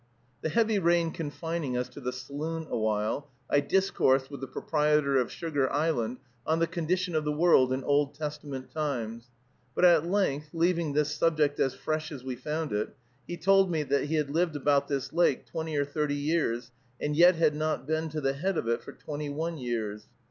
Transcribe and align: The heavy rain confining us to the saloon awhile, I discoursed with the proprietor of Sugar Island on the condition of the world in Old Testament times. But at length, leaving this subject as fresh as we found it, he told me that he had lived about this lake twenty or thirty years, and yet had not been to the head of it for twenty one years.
The 0.41 0.49
heavy 0.49 0.79
rain 0.79 1.11
confining 1.11 1.77
us 1.77 1.87
to 1.89 1.99
the 2.01 2.11
saloon 2.11 2.65
awhile, 2.71 3.29
I 3.51 3.59
discoursed 3.59 4.31
with 4.31 4.41
the 4.41 4.47
proprietor 4.47 5.17
of 5.17 5.31
Sugar 5.31 5.71
Island 5.71 6.17
on 6.43 6.57
the 6.57 6.65
condition 6.65 7.13
of 7.13 7.23
the 7.23 7.31
world 7.31 7.71
in 7.71 7.83
Old 7.83 8.15
Testament 8.15 8.71
times. 8.71 9.29
But 9.75 9.85
at 9.85 10.03
length, 10.07 10.49
leaving 10.53 10.93
this 10.93 11.13
subject 11.13 11.59
as 11.59 11.75
fresh 11.75 12.11
as 12.11 12.23
we 12.23 12.35
found 12.35 12.73
it, 12.73 12.95
he 13.27 13.37
told 13.37 13.69
me 13.69 13.83
that 13.83 14.05
he 14.05 14.15
had 14.15 14.31
lived 14.31 14.55
about 14.55 14.87
this 14.87 15.13
lake 15.13 15.45
twenty 15.45 15.77
or 15.77 15.85
thirty 15.85 16.15
years, 16.15 16.71
and 16.99 17.15
yet 17.15 17.35
had 17.35 17.53
not 17.53 17.85
been 17.85 18.09
to 18.09 18.21
the 18.21 18.33
head 18.33 18.57
of 18.57 18.67
it 18.67 18.81
for 18.81 18.93
twenty 18.93 19.29
one 19.29 19.59
years. 19.59 20.07